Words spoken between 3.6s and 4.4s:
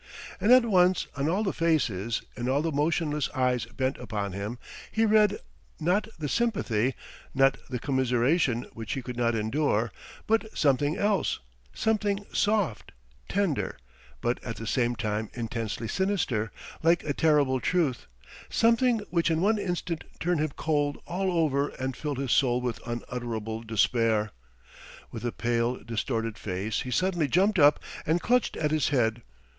bent upon